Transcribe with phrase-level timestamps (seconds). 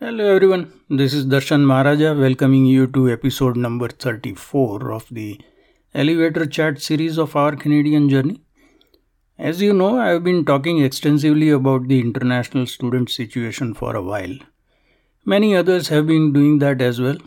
[0.00, 5.40] Hello everyone, this is Darshan Maharaja welcoming you to episode number 34 of the
[5.92, 8.40] elevator chat series of our Canadian journey.
[9.36, 14.00] As you know, I have been talking extensively about the international student situation for a
[14.00, 14.36] while.
[15.24, 17.18] Many others have been doing that as well.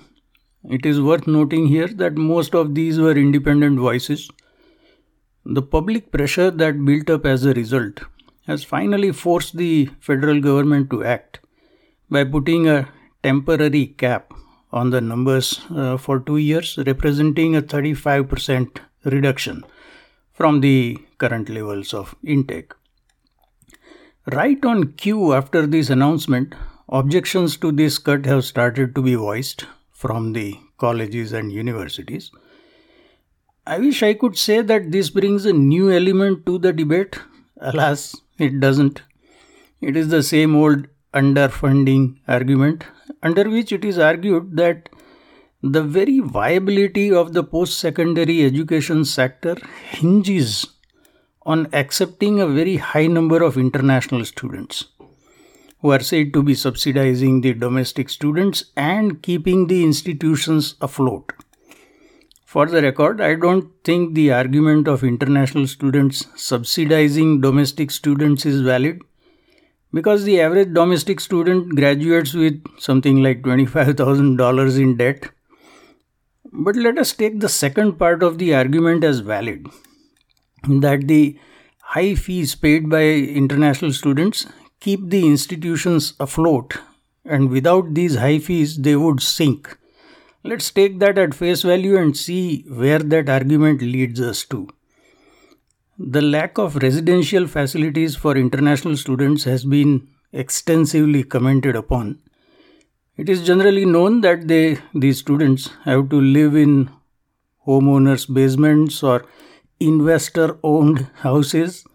[0.63, 4.29] It is worth noting here that most of these were independent voices.
[5.43, 7.99] The public pressure that built up as a result
[8.47, 11.40] has finally forced the federal government to act
[12.11, 12.89] by putting a
[13.23, 14.33] temporary cap
[14.71, 19.63] on the numbers uh, for two years, representing a 35% reduction
[20.33, 22.73] from the current levels of intake.
[24.31, 26.53] Right on cue after this announcement,
[26.89, 32.31] objections to this cut have started to be voiced from the colleges and universities.
[33.65, 37.19] I wish I could say that this brings a new element to the debate.
[37.57, 39.01] Alas, it doesn't.
[39.79, 42.85] It is the same old underfunding argument,
[43.21, 44.89] under which it is argued that
[45.61, 49.55] the very viability of the post secondary education sector
[49.89, 50.65] hinges
[51.43, 54.85] on accepting a very high number of international students
[55.81, 61.33] who are said to be subsidizing the domestic students and keeping the institutions afloat.
[62.45, 68.61] For the record, I don't think the argument of international students subsidizing domestic students is
[68.61, 69.01] valid
[69.93, 75.29] because the average domestic student graduates with something like $25,000 in debt.
[76.51, 79.67] But let us take the second part of the argument as valid
[80.67, 81.39] that the
[81.81, 84.45] high fees paid by international students
[84.79, 86.77] keep the institutions afloat,
[87.25, 89.77] and without these high fees, they would sink.
[90.43, 94.67] Let's take that at face value and see where that argument leads us to.
[96.03, 102.17] The lack of residential facilities for international students has been extensively commented upon.
[103.17, 106.89] It is generally known that they, these students have to live in
[107.67, 109.27] homeowners' basements or
[109.79, 111.85] investor owned houses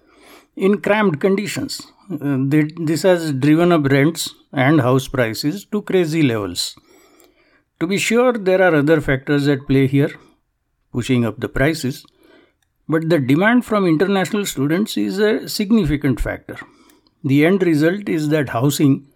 [0.54, 1.82] in cramped conditions.
[2.08, 2.36] Uh,
[2.76, 6.76] this has driven up rents and house prices to crazy levels.
[7.80, 10.12] To be sure, there are other factors at play here,
[10.92, 12.06] pushing up the prices.
[12.88, 16.56] But the demand from international students is a significant factor.
[17.24, 19.08] The end result is that housing,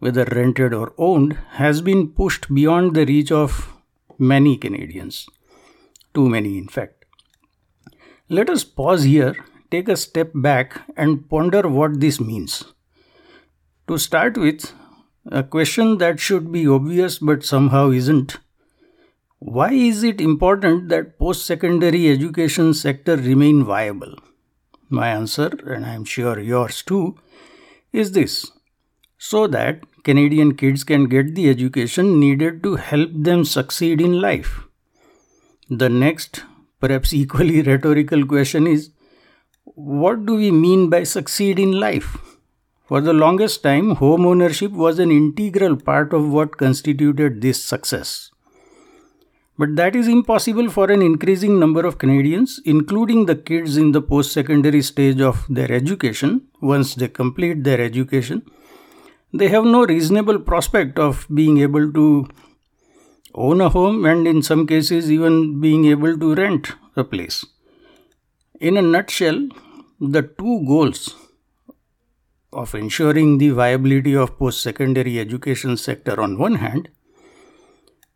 [0.00, 3.72] whether rented or owned, has been pushed beyond the reach of
[4.18, 5.28] many Canadians.
[6.14, 7.04] Too many, in fact.
[8.28, 9.36] Let us pause here,
[9.70, 12.64] take a step back, and ponder what this means.
[13.86, 14.72] To start with,
[15.26, 18.38] a question that should be obvious but somehow isn't
[19.44, 24.14] why is it important that post-secondary education sector remain viable?
[24.88, 27.16] My answer, and I'm sure yours too,
[27.92, 28.52] is this.
[29.18, 34.60] So that Canadian kids can get the education needed to help them succeed in life.
[35.68, 36.44] The next,
[36.80, 38.90] perhaps equally rhetorical question is
[39.64, 42.16] what do we mean by succeed in life?
[42.86, 48.31] For the longest time, home ownership was an integral part of what constituted this success.
[49.62, 54.02] But that is impossible for an increasing number of Canadians, including the kids in the
[54.02, 56.48] post secondary stage of their education.
[56.60, 58.42] Once they complete their education,
[59.32, 62.26] they have no reasonable prospect of being able to
[63.36, 67.44] own a home and, in some cases, even being able to rent a place.
[68.60, 69.46] In a nutshell,
[70.00, 71.14] the two goals
[72.52, 76.88] of ensuring the viability of post secondary education sector on one hand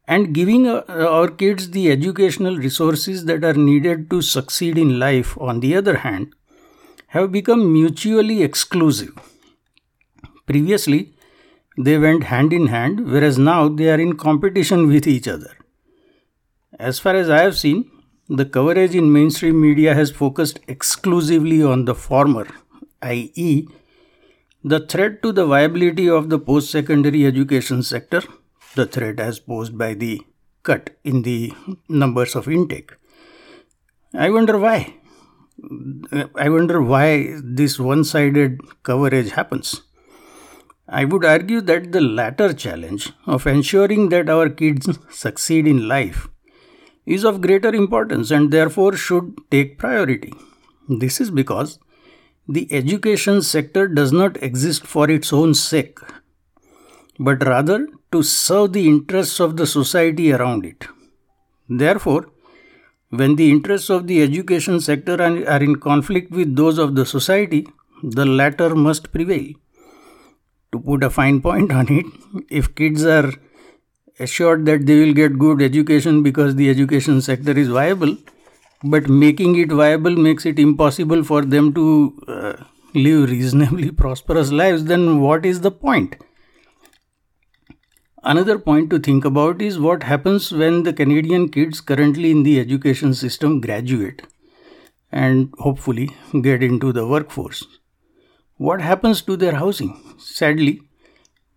[0.09, 5.37] and giving uh, our kids the educational resources that are needed to succeed in life,
[5.41, 6.35] on the other hand,
[7.09, 9.13] have become mutually exclusive.
[10.47, 11.13] Previously,
[11.77, 15.57] they went hand in hand, whereas now they are in competition with each other.
[16.79, 17.91] As far as I have seen,
[18.29, 22.47] the coverage in mainstream media has focused exclusively on the former,
[23.03, 23.69] i.e.,
[24.65, 28.23] the threat to the viability of the post secondary education sector
[28.77, 30.23] the threat as posed by the
[30.63, 31.53] cut in the
[31.89, 32.93] numbers of intake.
[34.15, 34.95] I wonder why.
[36.35, 39.83] I wonder why this one sided coverage happens.
[40.89, 46.29] I would argue that the latter challenge of ensuring that our kids succeed in life
[47.05, 50.33] is of greater importance and therefore should take priority.
[50.89, 51.79] This is because
[52.49, 55.99] the education sector does not exist for its own sake,
[57.19, 60.87] but rather to serve the interests of the society around it.
[61.69, 62.27] Therefore,
[63.11, 67.67] when the interests of the education sector are in conflict with those of the society,
[68.03, 69.55] the latter must prevail.
[70.73, 72.07] to put a fine point on it,
[72.51, 73.33] if kids are
[74.21, 78.17] assured that they will get good education because the education sector is viable,
[78.85, 82.53] but making it viable makes it impossible for them to uh,
[82.95, 86.17] live reasonably prosperous lives, then what is the point?
[88.29, 92.59] Another point to think about is what happens when the Canadian kids currently in the
[92.59, 94.23] education system graduate
[95.13, 96.11] and hopefully
[96.43, 97.65] get into the workforce.
[98.57, 100.17] What happens to their housing?
[100.19, 100.81] Sadly,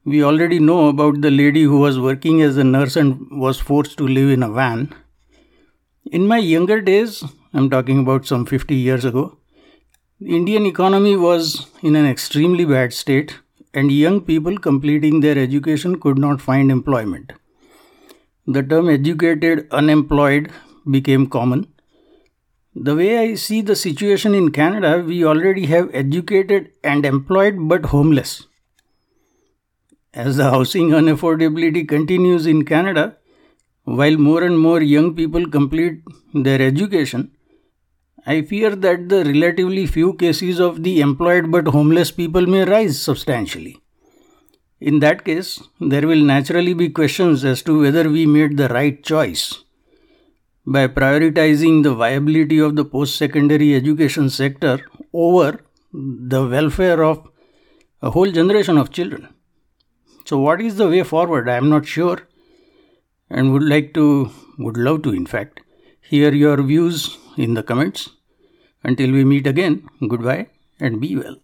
[0.06, 3.98] we already know about the lady who was working as a nurse and was forced
[3.98, 4.94] to live in a van.
[6.12, 9.40] In my younger days, I'm talking about some 50 years ago,
[10.20, 13.40] the Indian economy was in an extremely bad state
[13.74, 17.34] and young people completing their education could not find employment.
[18.48, 20.52] The term educated unemployed
[20.90, 21.68] became common.
[22.76, 27.86] The way I see the situation in Canada, we already have educated and employed but
[27.88, 28.48] homeless.
[30.14, 33.18] As the housing unaffordability continues in Canada,
[33.84, 36.02] while more and more young people complete
[36.34, 37.32] their education,
[38.26, 43.02] I fear that the relatively few cases of the employed but homeless people may rise
[43.02, 43.82] substantially.
[44.80, 49.04] In that case, there will naturally be questions as to whether we made the right
[49.04, 49.64] choice
[50.66, 54.80] by prioritizing the viability of the post secondary education sector
[55.14, 55.60] over
[55.94, 57.28] the welfare of
[58.02, 59.28] a whole generation of children.
[60.26, 61.50] So, what is the way forward?
[61.50, 62.20] I am not sure
[63.30, 65.62] and would like to, would love to, in fact,
[66.02, 68.10] hear your views in the comments.
[68.84, 70.48] Until we meet again, goodbye
[70.80, 71.40] and be well.